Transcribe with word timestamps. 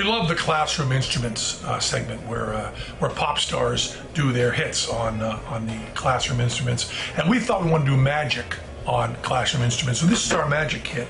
We 0.00 0.06
love 0.06 0.28
the 0.28 0.34
classroom 0.34 0.92
instruments 0.92 1.62
uh, 1.62 1.78
segment 1.78 2.26
where 2.26 2.54
uh, 2.54 2.74
where 3.00 3.10
pop 3.10 3.38
stars 3.38 3.98
do 4.14 4.32
their 4.32 4.50
hits 4.50 4.88
on 4.88 5.20
uh, 5.20 5.38
on 5.48 5.66
the 5.66 5.78
classroom 5.92 6.40
instruments, 6.40 6.90
and 7.18 7.28
we 7.28 7.38
thought 7.38 7.62
we 7.62 7.70
wanted 7.70 7.84
to 7.84 7.90
do 7.90 7.96
magic 7.98 8.56
on 8.86 9.14
classroom 9.16 9.62
instruments. 9.62 10.00
So 10.00 10.06
this 10.06 10.24
is 10.24 10.32
our 10.32 10.48
magic 10.48 10.84
kit. 10.84 11.06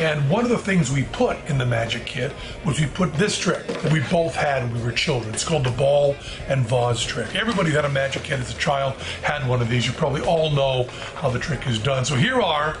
And 0.00 0.28
one 0.28 0.44
of 0.44 0.50
the 0.50 0.58
things 0.58 0.92
we 0.92 1.04
put 1.04 1.38
in 1.48 1.56
the 1.56 1.64
magic 1.64 2.04
kit 2.04 2.32
was 2.62 2.78
we 2.78 2.88
put 2.88 3.14
this 3.14 3.38
trick 3.38 3.66
that 3.66 3.90
we 3.90 4.00
both 4.10 4.34
had 4.34 4.64
when 4.64 4.74
we 4.74 4.82
were 4.82 4.92
children. 4.92 5.32
It's 5.32 5.42
called 5.42 5.64
the 5.64 5.70
ball 5.70 6.14
and 6.46 6.66
vase 6.66 7.02
trick. 7.02 7.34
Everybody 7.34 7.70
who 7.70 7.76
had 7.76 7.86
a 7.86 7.88
magic 7.88 8.24
kit 8.24 8.38
as 8.38 8.54
a 8.54 8.58
child 8.58 8.96
had 9.22 9.48
one 9.48 9.62
of 9.62 9.70
these. 9.70 9.86
You 9.86 9.94
probably 9.94 10.20
all 10.20 10.50
know 10.50 10.84
how 11.14 11.30
the 11.30 11.38
trick 11.38 11.66
is 11.66 11.78
done. 11.78 12.04
So 12.04 12.16
here 12.16 12.42
are 12.42 12.76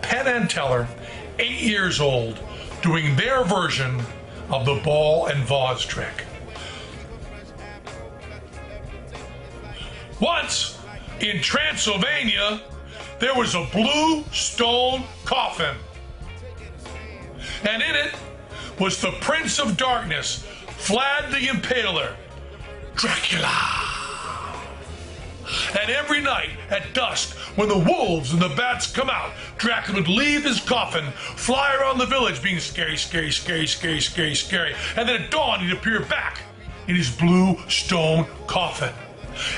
Penn 0.00 0.26
and 0.28 0.48
Teller, 0.48 0.88
eight 1.38 1.60
years 1.60 2.00
old, 2.00 2.40
doing 2.80 3.14
their 3.16 3.44
version 3.44 4.00
of 4.50 4.64
the 4.64 4.80
ball 4.84 5.26
and 5.26 5.42
vase 5.44 5.82
trick. 5.82 6.24
Once 10.20 10.78
in 11.20 11.40
Transylvania, 11.40 12.60
there 13.18 13.34
was 13.34 13.54
a 13.54 13.66
blue 13.72 14.24
stone 14.32 15.04
coffin. 15.24 15.76
And 17.64 17.82
in 17.82 17.94
it 17.94 18.14
was 18.78 19.00
the 19.00 19.12
Prince 19.20 19.58
of 19.58 19.76
Darkness, 19.76 20.46
Vlad 20.78 21.30
the 21.30 21.46
Impaler, 21.48 22.14
Dracula. 22.94 23.77
And 25.80 25.90
every 25.90 26.20
night 26.20 26.50
at 26.70 26.94
dusk, 26.94 27.36
when 27.56 27.68
the 27.68 27.78
wolves 27.78 28.32
and 28.32 28.40
the 28.40 28.48
bats 28.50 28.90
come 28.90 29.10
out, 29.10 29.32
Dracula 29.58 30.00
would 30.00 30.08
leave 30.08 30.44
his 30.44 30.60
coffin, 30.60 31.10
fly 31.36 31.74
around 31.74 31.98
the 31.98 32.06
village, 32.06 32.42
being 32.42 32.60
scary, 32.60 32.96
scary, 32.96 33.30
scary, 33.30 33.66
scary, 33.66 34.00
scary, 34.00 34.34
scary. 34.34 34.74
And 34.96 35.08
then 35.08 35.22
at 35.22 35.30
dawn, 35.30 35.60
he'd 35.60 35.72
appear 35.72 36.00
back 36.04 36.42
in 36.86 36.96
his 36.96 37.10
blue 37.10 37.58
stone 37.68 38.26
coffin. 38.46 38.92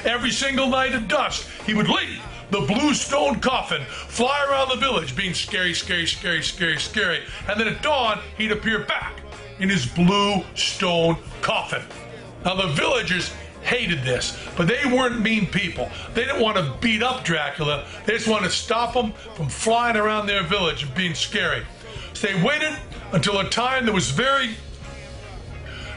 Every 0.05 0.30
single 0.30 0.69
night 0.69 0.92
at 0.92 1.08
dusk, 1.08 1.48
he 1.64 1.75
would 1.75 1.89
leave 1.89 2.22
the 2.50 2.61
blue 2.61 2.95
stone 2.95 3.41
coffin, 3.41 3.83
fly 3.84 4.45
around 4.50 4.69
the 4.69 4.77
village, 4.77 5.14
being 5.14 5.34
scary, 5.34 5.72
scary, 5.72 6.06
scary, 6.06 6.42
scary, 6.42 6.78
scary. 6.78 7.22
And 7.48 7.61
then 7.61 7.69
at 7.69 7.83
dawn, 7.83 8.20
he'd 8.36 8.52
appear 8.52 8.80
back 8.80 9.20
in 9.61 9.69
his 9.69 9.86
blue 9.86 10.42
stone 10.55 11.17
coffin. 11.42 11.83
Now, 12.45 12.55
the 12.55 12.69
villagers 12.69 13.33
hated 13.62 14.03
this, 14.03 14.39
but 14.56 14.66
they 14.66 14.84
weren't 14.86 15.20
mean 15.20 15.47
people. 15.47 15.91
They 16.14 16.25
didn't 16.25 16.41
want 16.41 16.56
to 16.56 16.75
beat 16.80 17.03
up 17.03 17.25
Dracula, 17.25 17.86
they 18.06 18.14
just 18.14 18.28
wanted 18.28 18.47
to 18.47 18.52
stop 18.52 18.94
him 18.94 19.12
from 19.34 19.48
flying 19.48 19.97
around 19.97 20.27
their 20.27 20.42
village 20.42 20.83
and 20.83 20.94
being 20.94 21.14
scary. 21.14 21.64
So 22.14 22.28
they 22.28 22.42
waited 22.42 22.77
until 23.12 23.39
a 23.39 23.48
time 23.48 23.86
that 23.86 23.92
was 23.92 24.11
very 24.11 24.50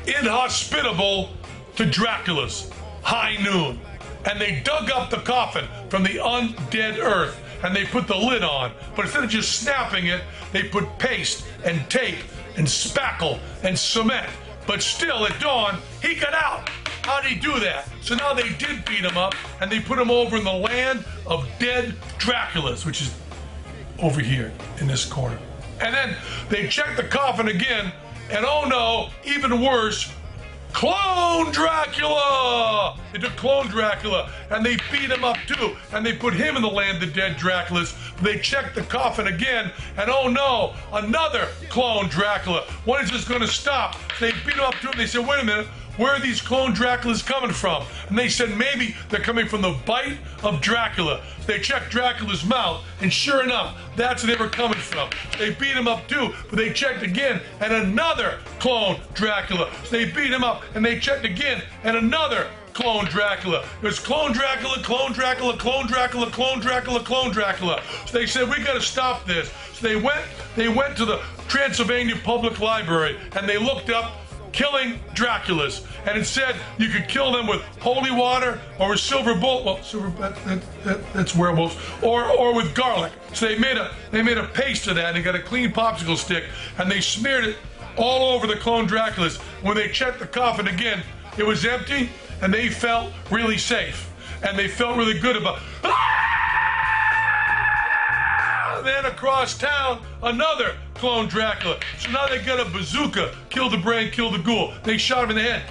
inhospitable 0.06 1.30
to 1.76 1.86
Dracula's 1.86 2.70
high 3.02 3.38
noon. 3.42 3.80
And 4.26 4.40
they 4.40 4.62
dug 4.62 4.90
up 4.90 5.10
the 5.10 5.18
coffin 5.18 5.68
from 5.90 6.04
the 6.04 6.16
undead 6.16 6.98
earth 6.98 7.40
and 7.64 7.76
they 7.76 7.86
put 7.86 8.08
the 8.08 8.16
lid 8.16 8.44
on. 8.44 8.72
But 8.96 9.06
instead 9.06 9.24
of 9.24 9.30
just 9.30 9.62
snapping 9.62 10.08
it, 10.08 10.22
they 10.52 10.64
put 10.64 10.98
paste 10.98 11.46
and 11.64 11.90
tape 11.90 12.20
and 12.58 12.68
spackle 12.68 13.40
and 13.64 13.78
cement. 13.78 14.30
But 14.66 14.82
still, 14.82 15.26
at 15.26 15.40
dawn, 15.40 15.80
he 16.02 16.16
got 16.16 16.34
out. 16.34 16.70
How 17.04 17.22
he 17.22 17.36
do 17.36 17.60
that? 17.60 17.88
So 18.02 18.16
now 18.16 18.34
they 18.34 18.50
did 18.54 18.86
beat 18.86 19.04
him 19.04 19.18
up 19.18 19.36
and 19.62 19.72
they 19.72 19.80
put 19.80 20.00
him 20.00 20.10
over 20.10 20.38
in 20.38 20.44
the 20.44 20.54
land 20.54 21.06
of 21.26 21.48
dead 21.60 21.96
Draculas, 22.18 22.86
which 22.86 23.02
is 23.02 23.14
over 24.00 24.22
here 24.22 24.54
in 24.80 24.88
this 24.88 25.06
corner. 25.06 25.38
And 25.82 25.94
then 25.94 26.16
they 26.50 26.68
checked 26.68 26.98
the 26.98 27.04
coffin 27.04 27.50
again, 27.50 27.92
and 28.30 28.46
oh 28.46 28.66
no, 28.68 29.10
even 29.30 29.62
worse, 29.62 30.12
Clone 30.72 31.52
Dracula! 31.52 32.98
They 33.12 33.20
took 33.20 33.36
Clone 33.36 33.68
Dracula 33.68 34.32
and 34.50 34.66
they 34.66 34.78
beat 34.92 35.12
him 35.12 35.24
up 35.24 35.38
too, 35.48 35.76
and 35.92 36.06
they 36.06 36.14
put 36.14 36.34
him 36.34 36.56
in 36.56 36.64
the 36.64 36.70
land 36.70 37.02
of 37.04 37.14
dead 37.14 37.38
Draculas. 37.38 37.96
They 38.22 38.40
checked 38.40 38.76
the 38.76 38.82
coffin 38.82 39.28
again, 39.28 39.72
and 39.98 40.10
oh 40.10 40.28
no, 40.28 40.74
another 40.92 41.48
Clone 41.70 42.08
Dracula. 42.08 42.62
When 42.86 43.04
is 43.04 43.12
this 43.12 43.26
to 43.26 43.48
stop? 43.48 43.98
They 44.20 44.32
beat 44.32 44.56
him 44.56 44.62
up 44.62 44.74
too, 44.76 44.90
and 44.90 45.00
they 45.00 45.06
said, 45.06 45.28
wait 45.28 45.42
a 45.42 45.46
minute, 45.46 45.68
where 45.98 46.14
are 46.14 46.20
these 46.20 46.42
clone 46.42 46.74
Draculas 46.74 47.26
coming 47.26 47.52
from? 47.52 47.84
And 48.10 48.18
they 48.18 48.30
said 48.30 48.58
maybe 48.58 48.96
they're 49.10 49.20
coming 49.20 49.48
from 49.48 49.62
the 49.62 49.78
bite 49.86 50.18
of 50.42 50.60
Dracula. 50.62 51.22
They 51.46 51.60
checked 51.60 51.92
Dracula's 51.92 52.44
mouth, 52.44 52.84
and 53.02 53.12
sure 53.12 53.44
enough, 53.44 53.78
that's 53.96 54.24
where 54.24 54.36
they 54.36 54.44
were 54.44 54.50
coming 54.50 54.78
from. 54.78 55.10
They 55.38 55.52
beat 55.52 55.76
him 55.76 55.88
up 55.88 56.08
too, 56.08 56.34
but 56.50 56.58
they 56.58 56.72
checked 56.74 57.04
again, 57.04 57.42
and 57.60 57.74
another 57.74 58.40
clone 58.60 59.00
Dracula. 59.14 59.70
So 59.84 59.98
they 59.98 60.06
beat 60.06 60.32
him 60.32 60.44
up, 60.44 60.64
and 60.74 60.84
they 60.84 61.00
checked 61.00 61.26
again, 61.26 61.62
and 61.84 61.98
another 61.98 62.48
clone 62.74 63.06
Dracula. 63.06 63.66
It 63.82 63.86
was 63.86 64.00
clone 64.00 64.34
Dracula, 64.34 64.82
clone 64.82 65.14
Dracula, 65.14 65.56
clone 65.58 65.88
Dracula, 65.88 66.30
clone 66.32 66.60
Dracula, 66.60 67.02
clone 67.02 67.32
Dracula. 67.32 67.82
So 68.08 68.18
they 68.18 68.26
said 68.26 68.50
we 68.50 68.64
got 68.64 68.74
to 68.74 68.82
stop 68.82 69.26
this. 69.26 69.52
So 69.74 69.88
they 69.88 69.96
went, 69.96 70.26
they 70.56 70.70
went 70.70 70.98
to 70.98 71.06
the 71.06 71.22
Transylvania 71.48 72.16
Public 72.24 72.60
Library, 72.60 73.20
and 73.36 73.48
they 73.48 73.58
looked 73.58 73.90
up 73.90 74.23
killing 74.54 75.00
Draculas. 75.14 75.86
And 76.06 76.18
instead, 76.18 76.56
you 76.78 76.88
could 76.88 77.08
kill 77.08 77.32
them 77.32 77.48
with 77.48 77.62
holy 77.80 78.12
water 78.12 78.60
or 78.80 78.92
with 78.92 79.00
silver 79.00 79.36
bullet. 79.36 79.66
Well, 79.66 79.84
silver 79.84 80.10
that, 80.22 80.36
that, 80.46 80.84
that, 80.84 81.14
that's 81.14 81.36
werewolves. 81.36 81.76
Or 82.02 82.26
or 82.26 82.56
with 82.56 82.74
garlic. 82.74 83.12
So 83.34 83.48
they 83.48 83.58
made 83.58 83.78
a 83.78 83.94
they 84.12 84.22
made 84.22 84.38
a 84.38 84.48
paste 84.48 84.88
of 84.88 84.96
that 84.96 85.08
and 85.08 85.18
they 85.18 85.22
got 85.22 85.36
a 85.36 85.42
clean 85.42 85.72
popsicle 85.72 86.18
stick 86.18 86.46
and 86.78 86.90
they 86.90 87.02
smeared 87.02 87.46
it 87.46 87.58
all 87.98 88.34
over 88.34 88.48
the 88.48 88.56
clone 88.56 88.88
Draculas. 88.88 89.38
When 89.62 89.76
they 89.76 89.90
checked 89.90 90.20
the 90.20 90.28
coffin 90.28 90.68
again, 90.68 91.04
it 91.38 91.46
was 91.46 91.66
empty 91.66 92.10
and 92.42 92.54
they 92.54 92.70
felt 92.70 93.12
really 93.32 93.58
safe. 93.58 94.10
And 94.44 94.58
they 94.58 94.68
felt 94.68 94.98
really 94.98 95.20
good 95.20 95.38
about 95.38 95.60
then 98.82 99.06
across 99.06 99.58
town, 99.58 100.02
another 100.22 100.76
clone 100.96 101.28
Dracula. 101.28 101.80
So 102.00 102.12
now 102.12 102.28
they 102.28 102.40
got 102.40 102.66
a 102.66 102.70
bazooka, 102.70 103.36
kill 103.50 103.70
the 103.70 103.78
brain, 103.78 104.12
kill 104.12 104.32
the 104.32 104.40
ghoul. 104.40 104.74
They 104.84 104.98
shot 104.98 105.26
him 105.26 105.32
in 105.32 105.36
the 105.38 105.44
head. 105.44 105.64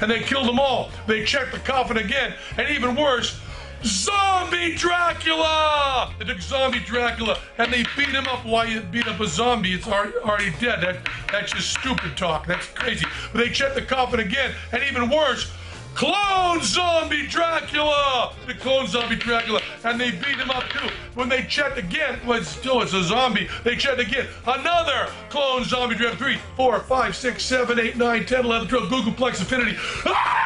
And 0.00 0.10
they 0.10 0.20
killed 0.20 0.46
them 0.46 0.58
all. 0.58 0.90
They 1.06 1.24
checked 1.24 1.52
the 1.52 1.58
coffin 1.58 1.96
again. 1.96 2.34
And 2.56 2.68
even 2.68 2.94
worse, 2.94 3.40
Zombie 3.84 4.76
Dracula! 4.76 6.14
They 6.18 6.24
took 6.24 6.40
Zombie 6.40 6.78
Dracula 6.80 7.38
and 7.58 7.72
they 7.72 7.84
beat 7.96 8.08
him 8.08 8.26
up. 8.28 8.44
while 8.46 8.68
you 8.68 8.80
beat 8.80 9.08
up 9.08 9.18
a 9.18 9.26
zombie? 9.26 9.72
It's 9.72 9.88
already, 9.88 10.52
dead. 10.60 10.80
That, 10.82 11.08
that's 11.30 11.52
just 11.52 11.72
stupid 11.72 12.16
talk. 12.16 12.46
That's 12.46 12.66
crazy. 12.68 13.04
But 13.32 13.38
they 13.38 13.50
checked 13.50 13.74
the 13.74 13.82
coffin 13.82 14.20
again. 14.20 14.52
And 14.70 14.82
even 14.84 15.10
worse, 15.10 15.50
Clone 15.94 16.62
Zombie 16.62 17.26
Dracula! 17.26 18.34
The 18.46 18.54
clone 18.54 18.86
Zombie 18.86 19.16
Dracula. 19.16 19.60
And 19.84 20.00
they 20.00 20.10
beat 20.10 20.38
him 20.38 20.50
up 20.50 20.64
too. 20.70 20.88
When 21.14 21.28
they 21.28 21.42
checked 21.42 21.78
again, 21.78 22.18
well, 22.26 22.42
still 22.42 22.82
it's 22.82 22.94
a 22.94 23.02
zombie. 23.02 23.48
They 23.64 23.76
checked 23.76 24.00
again. 24.00 24.26
Another 24.46 25.08
clone 25.28 25.64
Zombie 25.64 25.94
Dracula. 25.94 26.16
3, 26.16 26.38
4, 26.56 26.80
5, 26.80 27.16
6, 27.16 27.44
7, 27.44 27.80
8, 27.80 27.96
9, 27.96 28.26
10, 28.26 28.44
11, 28.44 28.68
12, 28.68 28.88
Googolplex 28.88 29.40
Infinity. 29.40 29.76
Ah! 30.06 30.41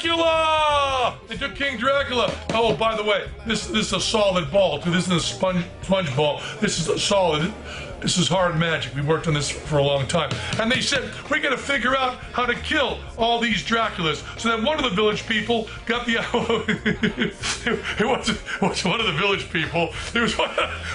Dracula! 0.00 1.18
They 1.28 1.36
took 1.36 1.54
King 1.54 1.76
Dracula. 1.76 2.32
Oh, 2.54 2.74
by 2.74 2.96
the 2.96 3.04
way, 3.04 3.28
this 3.46 3.66
this 3.66 3.88
is 3.88 3.92
a 3.92 4.00
solid 4.00 4.50
ball 4.50 4.80
too. 4.80 4.90
This 4.90 5.04
isn't 5.04 5.16
a 5.16 5.20
sponge 5.20 5.64
sponge 5.82 6.14
ball. 6.16 6.40
This 6.60 6.78
is 6.78 6.88
a 6.88 6.98
solid. 6.98 7.52
This 8.00 8.16
is 8.16 8.28
hard 8.28 8.56
magic. 8.58 8.94
We 8.94 9.02
worked 9.02 9.28
on 9.28 9.34
this 9.34 9.50
for 9.50 9.76
a 9.76 9.82
long 9.82 10.06
time. 10.06 10.30
And 10.58 10.72
they 10.72 10.80
said, 10.80 11.12
we 11.30 11.38
got 11.38 11.50
to 11.50 11.58
figure 11.58 11.94
out 11.94 12.14
how 12.32 12.46
to 12.46 12.54
kill 12.54 12.98
all 13.18 13.40
these 13.40 13.62
Draculas. 13.62 14.22
So 14.40 14.48
then 14.48 14.64
one 14.64 14.78
of 14.78 14.84
the 14.84 14.96
village 14.96 15.28
people 15.28 15.68
got 15.84 16.06
the. 16.06 16.14
it 17.98 18.06
wasn't, 18.06 18.38
it 18.38 18.62
was 18.62 18.84
one 18.86 19.00
of 19.00 19.06
the 19.06 19.12
village 19.12 19.52
people. 19.52 19.90
It 20.14 20.20
was 20.20 20.38
one, 20.38 20.48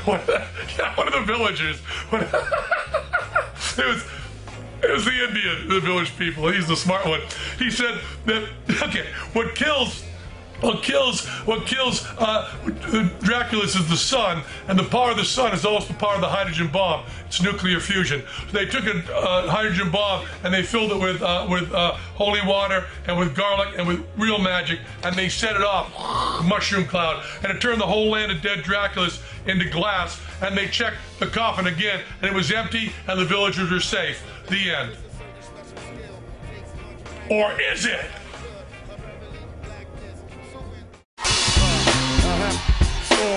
one, 0.05 0.21
yeah, 0.79 0.95
one 0.95 1.07
of 1.07 1.13
the 1.13 1.21
villagers. 1.31 1.79
it 3.77 3.85
was. 3.85 4.03
It 4.85 4.93
was 4.93 5.05
the 5.05 5.23
Indian, 5.27 5.67
the 5.67 5.79
village 5.79 6.15
people. 6.17 6.47
He's 6.51 6.67
the 6.67 6.75
smart 6.75 7.05
one. 7.05 7.21
He 7.57 7.71
said 7.71 7.99
that 8.25 8.47
okay, 8.83 9.07
what 9.33 9.55
kills 9.55 10.04
what 10.65 10.81
kills 10.81 11.25
what 11.45 11.65
kills 11.67 12.05
uh, 12.17 12.51
Dracula's 13.21 13.75
is 13.75 13.87
the 13.87 13.95
sun, 13.95 14.43
and 14.67 14.77
the 14.77 14.83
power 14.83 15.11
of 15.11 15.17
the 15.17 15.25
sun 15.25 15.53
is 15.53 15.63
also 15.63 15.87
the 15.87 15.99
power 15.99 16.15
of 16.15 16.21
the 16.21 16.27
hydrogen 16.27 16.67
bomb. 16.67 17.05
It's 17.27 17.41
nuclear 17.41 17.79
fusion. 17.79 18.23
So 18.47 18.57
they 18.57 18.65
took 18.65 18.85
a 18.85 19.15
uh, 19.15 19.49
hydrogen 19.49 19.91
bomb 19.91 20.25
and 20.43 20.53
they 20.53 20.63
filled 20.63 20.91
it 20.91 20.99
with 20.99 21.21
uh, 21.21 21.47
with 21.49 21.71
uh, 21.71 21.91
holy 22.15 22.41
water 22.45 22.85
and 23.07 23.17
with 23.17 23.35
garlic 23.35 23.75
and 23.77 23.87
with 23.87 24.05
real 24.17 24.39
magic, 24.39 24.79
and 25.03 25.15
they 25.15 25.29
set 25.29 25.55
it 25.55 25.61
off, 25.61 26.43
mushroom 26.45 26.85
cloud, 26.85 27.23
and 27.43 27.51
it 27.51 27.61
turned 27.61 27.79
the 27.79 27.87
whole 27.87 28.09
land 28.09 28.31
of 28.31 28.41
dead 28.41 28.59
Draculas 28.59 29.21
into 29.47 29.69
glass. 29.69 30.19
And 30.41 30.57
they 30.57 30.67
checked 30.67 30.97
the 31.19 31.27
coffin 31.27 31.67
again, 31.67 32.01
and 32.21 32.29
it 32.29 32.33
was 32.33 32.51
empty, 32.51 32.91
and 33.07 33.19
the 33.19 33.25
villagers 33.25 33.71
were 33.71 33.79
safe. 33.79 34.21
The 34.49 34.71
end. 34.71 34.97
Or 37.29 37.59
is 37.59 37.85
it? 37.85 38.05